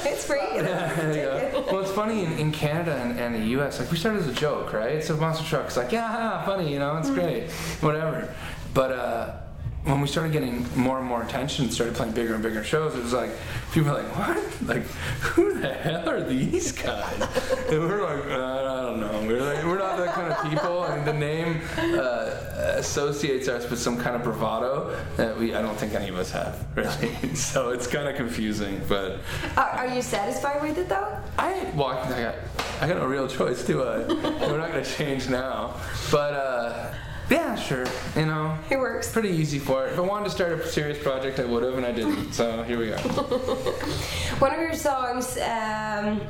it's 0.06 0.25
free. 0.25 0.39
You. 0.51 1.63
Well, 1.71 1.81
it's 1.81 1.91
funny 1.91 2.23
in, 2.23 2.33
in 2.33 2.51
Canada 2.51 2.95
and, 2.95 3.19
and 3.19 3.35
the 3.35 3.47
U.S. 3.50 3.79
Like 3.79 3.91
we 3.91 3.97
started 3.97 4.21
as 4.21 4.27
a 4.27 4.33
joke, 4.33 4.71
right? 4.73 5.03
So 5.03 5.15
monster 5.18 5.45
trucks, 5.45 5.75
like 5.75 5.91
yeah, 5.91 6.45
funny, 6.45 6.71
you 6.71 6.79
know, 6.79 6.97
it's 6.97 7.09
great, 7.09 7.50
whatever. 7.81 8.33
But 8.73 8.91
uh, 8.91 9.38
when 9.83 10.00
we 10.00 10.07
started 10.07 10.31
getting 10.31 10.66
more 10.78 11.00
and 11.00 11.07
more 11.07 11.24
attention, 11.24 11.72
started 11.72 11.95
playing 11.95 12.13
bigger 12.13 12.36
and 12.36 12.44
bigger 12.44 12.63
shows, 12.63 12.95
it 12.95 13.01
was 13.01 13.13
like 13.13 13.31
people 13.74 13.92
were 13.92 14.04
like, 14.04 14.16
what? 14.16 14.62
Like 14.62 14.83
who 15.22 15.60
the 15.60 15.74
hell 15.74 16.07
are 16.07 16.24
these 16.24 16.72
guys? 16.72 17.22
And 17.69 17.80
we're 17.80 18.04
like, 18.04 18.25
uh, 18.30 18.78
I 18.78 18.81
don't 18.86 19.00
know. 19.00 19.28
We're 19.28 19.42
like, 19.42 19.63
we're 19.66 19.80
not 19.80 19.98
that 19.98 20.13
kind 20.13 20.31
of 20.31 20.50
people, 20.50 20.83
and 20.83 21.06
the 21.06 21.13
name 21.13 21.62
uh, 21.78 22.75
associates 22.78 23.48
us 23.48 23.68
with 23.69 23.80
some 23.80 23.98
kind 23.98 24.16
of 24.16 24.24
bravado 24.24 24.95
that 25.18 25.38
we 25.38 25.56
I 25.56 25.62
don't 25.63 25.78
think 25.78 25.94
any 25.95 26.10
of 26.10 26.16
us 26.16 26.30
have 26.31 26.63
really. 26.75 27.33
so 27.33 27.72
it's 27.72 27.88
kind 27.88 28.07
of 28.07 28.16
confusing, 28.16 28.81
but. 28.88 29.19
Are, 29.57 29.69
are 29.69 29.88
you 29.88 30.04
satisfied 30.04 30.62
with 30.62 30.78
it 30.78 30.89
though? 30.89 31.18
I 31.39 31.72
well, 31.75 31.88
I 31.88 32.22
got 32.22 32.36
I 32.81 32.88
got 32.88 32.98
no 32.98 33.07
real 33.07 33.28
choice, 33.28 33.66
do 33.66 33.81
I? 33.81 34.00
We're 34.06 34.57
not 34.57 34.69
gonna 34.69 34.86
change 34.86 35.28
now, 35.28 35.75
but 36.12 36.33
uh, 36.33 36.94
yeah, 37.31 37.56
sure. 37.56 37.86
You 38.16 38.25
know, 38.25 38.57
It 38.69 38.78
works. 38.78 39.12
pretty 39.12 39.30
easy 39.30 39.60
for 39.60 39.88
it. 39.88 39.94
If 39.94 39.98
I 39.98 40.01
wanted 40.01 40.25
to 40.25 40.31
start 40.31 40.51
a 40.54 40.68
serious 40.68 41.01
project, 41.01 41.39
I 41.39 41.45
would 41.45 41.63
have, 41.63 41.75
and 41.78 41.86
I 41.86 41.92
didn't. 41.92 42.33
So 42.33 42.63
here 42.63 42.78
we 42.78 42.88
go. 42.89 42.98
One 44.39 44.54
of 44.54 44.60
your 44.60 44.74
songs, 44.74 45.38
um, 45.40 46.21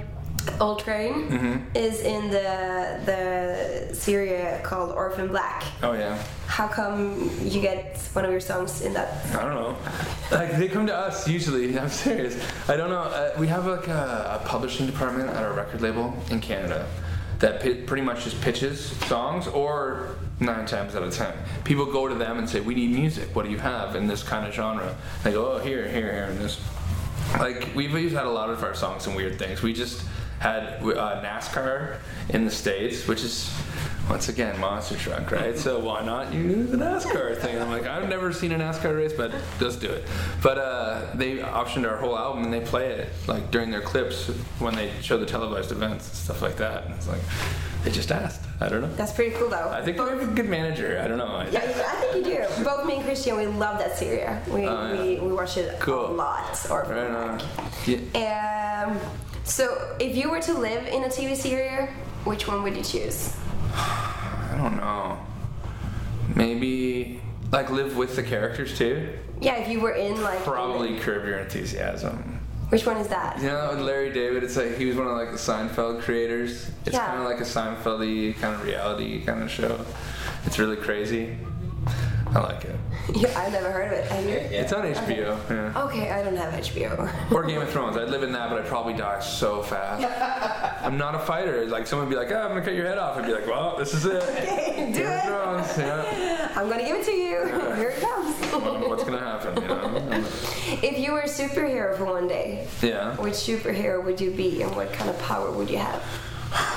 "Old 0.60 0.80
Train," 0.80 1.14
Mm-hmm. 1.30 1.56
is 1.76 2.02
in 2.02 2.30
the 2.30 3.00
the 3.06 3.96
series 3.96 4.62
called 4.64 4.92
Orphan 4.92 5.28
Black. 5.28 5.64
Oh 5.84 5.94
yeah. 5.94 6.18
How 6.48 6.68
come 6.68 7.30
you 7.44 7.62
get 7.62 7.98
one 8.14 8.26
of 8.26 8.32
your 8.32 8.42
songs 8.42 8.82
in 8.82 8.94
that? 8.94 9.26
I 9.36 9.42
don't 9.44 9.56
know. 9.56 9.78
Like 10.32 10.58
they 10.58 10.68
come 10.68 10.86
to 10.88 10.96
us 10.96 11.28
usually. 11.28 11.78
I'm 11.80 11.90
serious. 11.90 12.36
I 12.68 12.76
don't 12.76 12.90
know. 12.90 13.04
Uh, 13.04 13.34
we 13.40 13.48
have 13.48 13.66
like 13.66 13.88
a, 13.88 14.40
a 14.42 14.48
publishing 14.48 14.86
department 14.86 15.30
at 15.30 15.42
our 15.44 15.54
record 15.54 15.82
label 15.82 16.14
in 16.30 16.40
Canada 16.42 16.86
that 17.42 17.62
pi- 17.62 17.74
pretty 17.86 18.04
much 18.04 18.24
just 18.24 18.40
pitches 18.42 18.80
songs, 19.08 19.48
or 19.48 20.16
nine 20.40 20.66
times 20.66 20.96
out 20.96 21.04
of 21.04 21.14
ten, 21.14 21.34
people 21.64 21.86
go 21.86 22.08
to 22.08 22.16
them 22.16 22.38
and 22.38 22.50
say, 22.50 22.62
"We 22.62 22.74
need 22.74 22.92
music. 22.92 23.36
What 23.36 23.46
do 23.46 23.52
you 23.52 23.58
have 23.60 23.96
in 23.96 24.08
this 24.08 24.24
kind 24.24 24.48
of 24.48 24.54
genre?" 24.54 24.96
They 25.24 25.34
go, 25.34 25.54
"Oh, 25.54 25.60
here, 25.60 25.88
here, 25.88 26.12
here, 26.14 26.28
and 26.30 26.40
this." 26.40 26.60
Like 27.40 27.70
we've 27.76 28.12
had 28.12 28.26
a 28.26 28.30
lot 28.30 28.50
of 28.50 28.64
our 28.64 28.74
songs 28.74 29.08
and 29.08 29.16
weird 29.16 29.38
things. 29.38 29.62
We 29.62 29.74
just 29.74 30.04
had 30.40 30.64
uh, 30.82 31.22
NASCAR 31.22 31.98
in 32.30 32.46
the 32.46 32.52
states, 32.52 33.08
which 33.08 33.24
is 33.24 33.52
once 34.12 34.28
again 34.28 34.60
monster 34.60 34.98
truck, 34.98 35.32
right? 35.32 35.58
so 35.58 35.80
why 35.80 36.04
not 36.04 36.34
use 36.34 36.70
the 36.70 36.76
NASCAR 36.76 37.38
thing? 37.38 37.58
I'm 37.62 37.70
like, 37.70 37.88
I've 37.88 38.10
never 38.10 38.34
seen 38.34 38.52
a 38.52 38.58
NASCAR 38.60 38.98
race, 38.98 39.14
but 39.14 39.32
let's 39.62 39.78
do 39.78 39.90
it. 39.90 40.04
But 40.44 40.58
uh, 40.58 41.08
they 41.16 41.38
optioned 41.38 41.90
our 41.90 41.96
whole 41.96 42.18
album 42.18 42.44
and 42.44 42.54
they 42.54 42.60
play 42.60 42.88
it 42.92 43.14
like 43.28 43.52
during 43.52 43.72
their 43.72 43.80
clips 43.80 44.28
when 44.60 44.76
they 44.76 44.92
show 45.02 45.18
the 45.18 45.26
televised 45.26 45.72
events 45.72 46.10
and 46.10 46.16
stuff 46.18 46.42
like 46.42 46.58
that. 46.58 46.84
And 46.86 46.94
it's 46.96 47.08
like 47.08 47.22
they 47.86 47.92
just 47.92 48.12
asked. 48.12 48.42
I 48.60 48.68
don't 48.68 48.82
know. 48.82 48.94
That's 48.96 49.14
pretty 49.14 49.32
cool 49.38 49.48
though. 49.48 49.70
I 49.70 49.82
think 49.82 49.98
we 49.98 50.04
have 50.10 50.22
a 50.22 50.26
good 50.28 50.50
manager. 50.50 51.00
I 51.02 51.08
don't 51.08 51.18
know. 51.18 51.28
I- 51.28 51.48
Yeah, 51.48 51.60
I 51.60 52.12
think 52.12 52.28
you 52.28 52.34
do. 52.34 52.64
Both 52.66 52.86
me 52.86 52.96
and 52.98 53.06
Christian, 53.06 53.38
we 53.38 53.46
love 53.48 53.80
that 53.80 53.98
series. 53.98 54.28
We, 54.50 54.64
yeah. 54.64 55.02
we, 55.02 55.20
we 55.22 55.32
watch 55.32 55.56
it 55.56 55.80
Cool. 55.80 56.08
a 56.08 56.12
lot. 56.12 56.68
Orphan 56.70 56.96
Right 56.98 57.12
on. 57.12 57.42
Yeah. 57.86 58.88
Um, 58.90 59.00
so, 59.46 59.96
if 60.00 60.16
you 60.18 60.30
were 60.30 60.42
to 60.42 60.54
live 60.54 60.86
in 60.88 61.04
a 61.06 61.08
TV 61.08 61.36
series, 61.36 61.90
which 62.26 62.48
one 62.48 62.62
would 62.62 62.76
you 62.76 62.84
choose? 62.84 63.34
I 63.74 64.56
don't 64.58 64.78
know. 64.78 65.18
Maybe 66.36 67.22
like 67.52 67.70
live 67.70 67.98
with 67.98 68.16
the 68.16 68.24
characters 68.24 68.78
too. 68.78 69.10
Yeah, 69.40 69.56
if 69.56 69.68
you 69.70 69.80
were 69.80 69.94
in 69.94 70.22
like. 70.22 70.40
Probably 70.44 70.98
Curb 71.00 71.26
Your 71.26 71.40
Enthusiasm. 71.40 72.40
Which 72.70 72.86
one 72.86 72.98
is 72.98 73.08
that? 73.10 73.38
You 73.42 73.48
know, 73.48 73.70
with 73.72 73.82
Larry 73.82 74.14
David, 74.14 74.44
it's 74.44 74.56
like 74.56 74.78
he 74.78 74.86
was 74.86 74.96
one 74.96 75.08
of 75.08 75.18
like 75.18 75.32
the 75.32 75.38
Seinfeld 75.38 76.02
creators. 76.04 76.72
It's 76.86 76.96
Yeah. 76.96 77.06
kind 77.08 77.20
of 77.20 77.26
like 77.26 77.40
a 77.42 77.44
Seinfeldy 77.44 78.38
kind 78.40 78.56
of 78.56 78.64
reality 78.64 79.22
kind 79.26 79.44
of 79.44 79.52
show. 79.52 79.84
It's 80.46 80.58
really 80.58 80.78
crazy. 80.78 81.36
I 82.34 82.40
like 82.40 82.64
it. 82.66 82.76
Yeah, 83.16 83.38
I've 83.38 83.52
never 83.52 83.70
heard 83.72 83.88
of 83.88 83.94
it. 83.94 84.06
Have 84.12 84.24
you? 84.26 84.32
It's 84.58 84.72
on 84.72 84.84
HBO. 84.84 85.38
Yeah. 85.50 85.84
Okay, 85.84 86.10
I 86.12 86.24
don't 86.24 86.36
have 86.38 86.54
HBO. 86.54 87.12
Or 87.32 87.44
Game 87.44 87.62
of 87.62 87.70
Thrones. 87.70 87.98
I'd 87.98 88.10
live 88.10 88.24
in 88.24 88.32
that, 88.32 88.50
but 88.50 88.60
I'd 88.62 88.68
probably 88.68 88.94
die 88.94 89.20
so 89.20 89.62
fast. 89.62 90.06
I'm 90.86 90.98
not 90.98 91.14
a 91.16 91.20
fighter. 91.20 91.66
Like 91.66 91.88
someone 91.88 92.08
would 92.08 92.14
be 92.14 92.18
like, 92.18 92.32
"Oh, 92.32 92.42
I'm 92.42 92.50
gonna 92.50 92.62
cut 92.62 92.74
your 92.74 92.86
head 92.88 92.98
off." 92.98 93.18
I'd 93.18 93.26
be 93.26 93.34
like, 93.34 93.48
"Well, 93.48 93.76
this 93.78 93.94
is 93.94 94.06
it." 94.06 94.22
Do 94.94 95.00
Game 95.00 95.08
of. 95.08 95.24
Thrones. 95.26 95.78
Yeah. 95.78 96.52
I'm 96.56 96.70
gonna 96.70 96.86
give 96.86 96.98
it 96.98 97.06
to 97.06 97.12
you. 97.12 97.46
Here 97.76 97.90
it 97.90 98.02
comes. 98.02 98.40
Well, 98.52 98.90
What's 98.90 99.04
gonna 99.04 99.20
happen? 99.20 99.62
You 99.62 99.68
know? 99.68 100.24
if 100.82 100.98
you 101.00 101.12
were 101.14 101.22
a 101.22 101.28
superhero 101.28 101.98
for 101.98 102.06
one 102.06 102.28
day, 102.28 102.68
Yeah. 102.82 103.16
which 103.18 103.34
superhero 103.34 104.04
would 104.04 104.20
you 104.22 104.32
be 104.32 104.62
and 104.62 104.74
what 104.76 104.92
kind 104.94 105.10
of 105.10 105.18
power 105.20 105.52
would 105.52 105.70
you 105.70 105.78
have? 105.78 106.02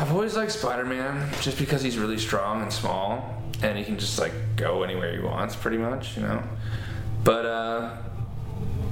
I've 0.01 0.13
always 0.13 0.37
liked 0.37 0.53
Spider-Man 0.53 1.31
just 1.41 1.59
because 1.59 1.83
he's 1.83 1.99
really 1.99 2.19
strong 2.19 2.63
and 2.63 2.73
small, 2.73 3.43
and 3.65 3.79
he 3.79 3.85
can 3.85 3.99
just 3.99 4.19
like 4.19 4.33
go 4.57 4.83
anywhere 4.83 5.13
he 5.13 5.21
wants, 5.21 5.57
pretty 5.57 5.79
much, 5.79 6.17
you 6.17 6.23
know. 6.23 6.43
But 7.25 7.47
uh, 7.47 7.97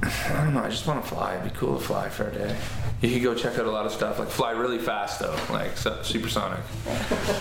I 0.01 0.43
don't 0.43 0.55
know. 0.55 0.63
I 0.63 0.69
just 0.69 0.87
want 0.87 1.03
to 1.03 1.07
fly. 1.09 1.35
It'd 1.35 1.53
be 1.53 1.57
cool 1.57 1.77
to 1.77 1.83
fly 1.83 2.09
for 2.09 2.27
a 2.27 2.33
day. 2.33 2.55
You 3.01 3.09
could 3.11 3.23
go 3.23 3.35
check 3.35 3.59
out 3.59 3.65
a 3.65 3.71
lot 3.71 3.85
of 3.85 3.91
stuff, 3.91 4.17
like 4.17 4.29
fly 4.29 4.51
really 4.51 4.79
fast 4.79 5.19
though, 5.19 5.37
like 5.51 5.77
su- 5.77 5.93
supersonic. 6.03 6.59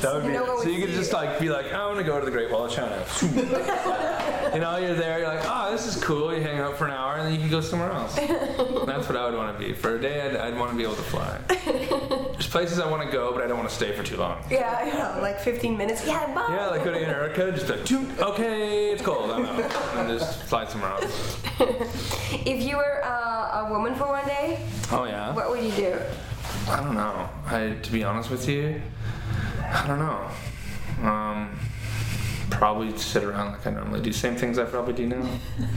That 0.03 0.15
would 0.15 0.25
be. 0.27 0.33
No 0.33 0.45
one 0.45 0.63
so 0.63 0.69
you 0.69 0.85
could 0.85 0.95
just 0.95 1.13
like 1.13 1.39
be 1.41 1.49
like, 1.49 1.73
I 1.73 1.87
want 1.87 1.99
to 1.99 2.05
go 2.05 2.19
to 2.19 2.25
the 2.25 2.33
Great 2.33 2.51
Wall 2.51 2.67
of 2.67 2.73
China. 2.73 3.03
you 4.55 4.61
know, 4.61 4.77
you're 4.77 4.95
there. 4.95 5.19
You're 5.21 5.29
like, 5.29 5.45
oh, 5.45 5.71
this 5.73 5.87
is 5.87 6.03
cool. 6.03 6.35
You 6.35 6.43
hang 6.43 6.59
out 6.59 6.77
for 6.77 6.85
an 6.87 6.91
hour, 6.93 7.15
and 7.17 7.27
then 7.27 7.33
you 7.35 7.41
can 7.41 7.51
go 7.51 7.61
somewhere 7.61 7.91
else. 7.91 8.15
That's 8.17 9.09
what 9.09 9.17
I 9.17 9.25
would 9.29 9.35
want 9.37 9.59
to 9.59 9.65
be 9.65 9.73
for 9.73 9.97
a 9.97 10.01
day. 10.01 10.21
I'd, 10.23 10.37
I'd 10.37 10.59
want 10.59 10.71
to 10.73 10.77
be 10.77 10.83
able 10.83 10.97
to 10.97 11.03
fly. 11.03 11.39
There's 11.49 12.49
places 12.49 12.79
I 12.79 12.91
want 12.91 13.03
to 13.05 13.11
go, 13.11 13.33
but 13.33 13.43
I 13.43 13.47
don't 13.47 13.57
want 13.59 13.69
to 13.69 13.75
stay 13.75 13.93
for 13.93 14.03
too 14.03 14.17
long. 14.17 14.43
Yeah, 14.51 14.79
I 14.81 14.91
know, 15.17 15.23
like 15.23 15.39
15 15.41 15.77
minutes. 15.77 16.07
Yeah, 16.07 16.27
bye. 16.35 16.47
Yeah, 16.55 16.67
like 16.69 16.85
go 16.85 16.93
to 16.93 16.99
Antarctica, 16.99 17.53
just 17.53 17.69
like, 17.69 17.85
"Toot, 17.85 18.07
okay, 18.19 18.91
it's 18.91 19.03
cold, 19.03 19.31
I'm 19.31 19.45
out. 19.47 19.73
And 19.97 20.19
just 20.19 20.43
fly 20.45 20.67
somewhere 20.67 20.91
else. 20.93 21.39
If 22.45 22.63
you 22.63 22.77
were 22.77 23.01
uh, 23.05 23.65
a 23.67 23.69
woman 23.71 23.95
for 23.95 24.09
one 24.09 24.27
day, 24.27 24.59
Oh, 24.91 25.05
yeah? 25.05 25.35
what 25.35 25.51
would 25.51 25.63
you 25.63 25.71
do? 25.73 25.99
I 26.69 26.77
don't 26.83 26.95
know. 26.95 27.29
I, 27.47 27.77
to 27.83 27.93
be 27.93 28.05
honest 28.05 28.31
with 28.31 28.49
you, 28.49 28.81
I 29.63 29.87
don't 29.87 29.99
know. 29.99 30.29
Um, 31.09 31.42
probably 32.63 32.97
sit 32.97 33.25
around 33.25 33.51
like 33.51 33.67
I 33.67 33.71
normally 33.71 34.01
do. 34.01 34.13
Same 34.13 34.37
things 34.37 34.57
I 34.57 34.65
probably 34.65 34.93
do 34.93 35.09
now. 35.09 35.29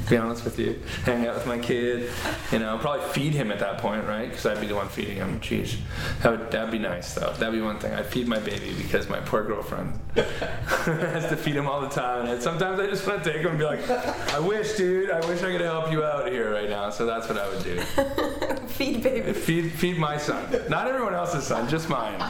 be 0.08 0.18
honest 0.18 0.46
with 0.46 0.60
you, 0.60 0.80
hang 1.04 1.26
out 1.26 1.34
with 1.34 1.48
my 1.48 1.58
kid. 1.58 2.12
You 2.52 2.60
know, 2.60 2.78
probably 2.78 3.08
feed 3.08 3.34
him 3.34 3.52
at 3.52 3.58
that 3.58 3.80
point, 3.80 4.06
right? 4.06 4.30
Because 4.30 4.46
I'd 4.46 4.62
be 4.62 4.68
the 4.68 4.76
one 4.76 4.88
feeding 4.90 5.16
him. 5.16 5.40
Jeez, 5.40 5.78
that 6.22 6.30
would 6.30 6.52
that'd 6.52 6.70
be 6.70 6.78
nice 6.78 7.16
though. 7.16 7.34
That'd 7.40 7.56
be 7.56 7.62
one 7.62 7.80
thing. 7.80 7.92
I'd 7.96 8.06
feed 8.06 8.28
my 8.28 8.38
baby 8.38 8.72
because 8.78 9.10
my 9.10 9.20
poor 9.20 9.44
girlfriend 9.44 10.00
has 10.16 11.28
to 11.30 11.36
feed 11.36 11.56
him 11.56 11.66
all 11.68 11.82
the 11.82 11.90
time, 11.90 12.28
and 12.28 12.40
sometimes 12.40 12.80
I 12.80 12.86
just 12.86 13.08
want 13.08 13.24
to 13.24 13.34
take 13.34 13.42
him 13.42 13.50
and 13.50 13.58
be 13.58 13.66
like, 13.66 13.90
"I 13.90 14.38
wish, 14.38 14.74
dude. 14.74 15.10
I 15.10 15.26
wish 15.28 15.42
I 15.42 15.54
could 15.54 15.62
help 15.62 15.92
you 15.92 16.04
out 16.04 16.32
here 16.32 16.54
right 16.54 16.70
now." 16.70 16.92
So 16.92 17.08
that's 17.08 17.28
what 17.28 17.40
I 17.40 17.50
would 17.50 17.64
do. 17.64 17.82
Feed 18.68 19.02
baby. 19.02 19.34
Feed, 19.34 19.72
feed 19.72 19.98
my 19.98 20.18
son. 20.18 20.46
Not 20.70 20.88
everyone 20.88 21.16
else's 21.16 21.48
son, 21.48 21.68
just 21.68 21.90
mine. 21.90 22.22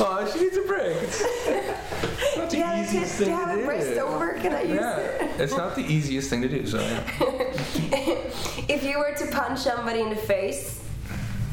Oh, 0.00 0.30
she 0.32 0.40
needs 0.44 0.56
a 0.56 0.62
break. 0.62 0.96
It's 0.96 2.36
not 2.36 2.50
the 2.50 2.50
Do 2.50 2.56
you 2.58 2.62
have, 2.64 2.78
a, 2.78 2.82
easiest 2.82 3.18
do 3.18 3.24
thing 3.24 3.34
you 3.34 3.40
have 3.40 3.78
to 3.80 3.94
do. 3.94 4.00
over? 4.00 4.32
Can 4.34 4.52
I 4.54 4.62
use 4.62 4.74
Yeah, 4.74 4.98
it? 4.98 5.40
it's 5.40 5.56
not 5.56 5.74
the 5.76 5.82
easiest 5.82 6.30
thing 6.30 6.42
to 6.42 6.48
do. 6.48 6.66
So 6.66 6.80
yeah. 6.80 7.04
If 8.68 8.82
you 8.82 8.98
were 8.98 9.14
to 9.16 9.26
punch 9.26 9.60
somebody 9.60 10.00
in 10.00 10.10
the 10.10 10.16
face, 10.16 10.82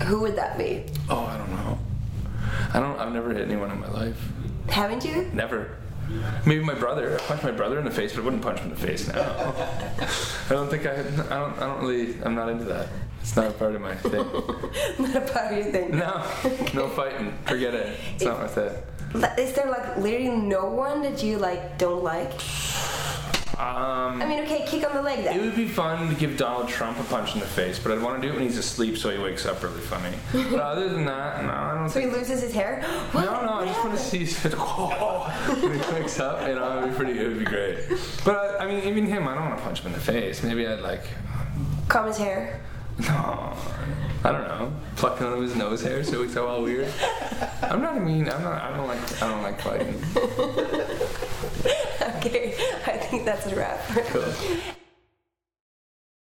who 0.04 0.22
would 0.22 0.36
that 0.38 0.58
be? 0.58 0.86
Oh, 1.10 1.20
I 1.26 1.38
don't 1.38 1.52
know. 1.52 1.80
I 2.74 2.80
don't. 2.80 2.98
I've 3.00 3.14
never 3.14 3.34
hit 3.34 3.48
anyone 3.48 3.70
in 3.72 3.80
my 3.80 3.90
life. 3.90 4.20
Haven't 4.70 5.04
you? 5.06 5.30
Never. 5.34 5.78
Maybe 6.46 6.64
my 6.64 6.74
brother. 6.74 7.16
I 7.16 7.20
punched 7.20 7.44
my 7.44 7.52
brother 7.52 7.78
in 7.80 7.86
the 7.86 7.92
face, 7.92 8.14
but 8.14 8.22
I 8.22 8.24
wouldn't 8.26 8.42
punch 8.42 8.60
him 8.60 8.70
in 8.72 8.76
the 8.76 8.82
face 8.88 9.08
now. 9.08 9.22
I 10.50 10.54
don't 10.54 10.70
think 10.70 10.86
I. 10.86 10.92
I 11.00 11.40
don't. 11.40 11.58
I 11.58 11.66
don't 11.68 11.82
really. 11.86 12.16
I'm 12.24 12.34
not 12.36 12.50
into 12.50 12.66
that. 12.66 12.88
It's 13.22 13.36
not 13.36 13.48
a 13.48 13.52
part 13.52 13.76
of 13.76 13.82
my 13.82 13.96
thing. 13.96 14.20
Not 15.00 15.16
a 15.16 15.22
part 15.22 15.54
of 15.54 15.58
your 15.58 15.72
thing. 15.72 15.92
No, 15.92 16.26
no 16.74 16.90
fighting. 16.90 17.34
Forget 17.46 17.74
it. 17.76 17.98
It's 18.16 18.26
not 18.26 18.40
worth 18.40 18.58
it. 18.58 18.84
Is 19.40 19.54
there 19.54 19.70
like 19.70 19.98
literally 19.98 20.30
no 20.30 20.66
one 20.66 21.02
that 21.04 21.22
you 21.24 21.38
like 21.38 21.78
don't 21.78 22.04
like? 22.04 22.34
Um. 23.60 24.20
I 24.20 24.26
mean, 24.26 24.40
okay, 24.44 24.66
kick 24.66 24.84
on 24.90 24.96
the 24.96 25.04
leg 25.04 25.20
It 25.20 25.40
would 25.40 25.56
be 25.56 25.68
fun 25.68 26.10
to 26.10 26.16
give 26.16 26.36
Donald 26.36 26.68
Trump 26.68 27.00
a 27.00 27.04
punch 27.04 27.36
in 27.36 27.42
the 27.42 27.46
face, 27.46 27.78
but 27.78 27.92
I'd 27.92 28.02
want 28.02 28.20
to 28.20 28.28
do 28.28 28.34
it 28.34 28.36
when 28.36 28.44
he's 28.48 28.58
asleep 28.58 28.98
so 28.98 29.12
he 29.12 29.20
wakes 29.22 29.46
up 29.46 29.62
really 29.62 29.82
funny. 29.82 30.16
But 30.32 30.60
other 30.60 30.90
than 30.90 31.06
that, 31.06 31.44
no, 31.44 31.52
I 31.52 31.76
don't 31.76 31.90
So 31.90 32.00
he 32.00 32.08
loses 32.08 32.42
his 32.42 32.54
hair. 32.54 32.82
What? 33.12 33.26
No, 33.26 33.46
no, 33.46 33.54
I 33.60 33.66
just 33.66 33.84
want 33.84 33.98
to 33.98 34.04
see 34.04 34.26
when 35.62 35.80
he 35.80 35.94
wakes 35.94 36.20
up. 36.20 36.48
You 36.48 36.56
know, 36.56 36.80
it'd 36.80 36.90
be 36.90 36.96
pretty. 36.96 37.20
It 37.20 37.28
would 37.28 37.40
be 37.40 37.46
great. 37.46 37.78
But 38.26 38.36
I, 38.36 38.64
I 38.64 38.66
mean, 38.66 38.84
even 38.86 39.06
him, 39.06 39.28
I 39.28 39.36
don't 39.36 39.46
want 39.46 39.58
to 39.58 39.64
punch 39.64 39.82
him 39.82 39.88
in 39.88 39.94
the 39.94 40.00
face. 40.00 40.42
Maybe 40.42 40.66
I'd 40.66 40.80
like. 40.80 41.04
Comb 41.88 42.08
his 42.08 42.18
hair. 42.18 42.62
No, 43.00 43.58
I 44.24 44.32
don't 44.32 44.48
know. 44.48 44.74
Plucking 44.96 45.26
of 45.26 45.42
his 45.42 45.56
nose 45.56 45.82
hair 45.82 46.04
so 46.04 46.22
wakes 46.22 46.38
all 46.38 46.62
weird. 46.62 46.92
I'm 47.64 47.82
not 47.82 48.02
mean. 48.02 48.30
I'm 48.30 48.44
not. 48.44 48.62
I 48.62 48.76
don't 48.76 48.88
like. 48.88 49.22
I 49.22 49.30
don't 49.30 49.42
like 49.42 49.62
fighting. 49.62 50.02
Okay, 52.18 52.54
I 52.86 52.98
think 52.98 53.26
that's 53.26 53.48
a 53.48 53.56
wrap. 53.56 53.80
Cool. 54.10 54.74